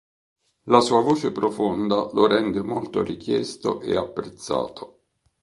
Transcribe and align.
La 0.63 0.79
sua 0.79 0.99
voce 1.03 1.31
profonda 1.31 2.09
lo 2.13 2.25
rende 2.25 2.63
molto 2.63 3.03
richiesto 3.03 3.81
e 3.81 3.95
apprezzato. 3.95 5.01